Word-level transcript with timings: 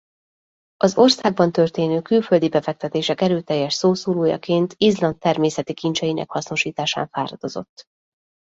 Az 0.77 0.97
országban 0.97 1.51
történő 1.51 2.01
külföldi 2.01 2.49
befektetések 2.49 3.21
erőteljes 3.21 3.73
szószólójaként 3.73 4.73
Izland 4.77 5.17
természeti 5.17 5.73
kincseinek 5.73 6.29
hasznosításán 6.31 7.07
fáradozott. 7.07 7.83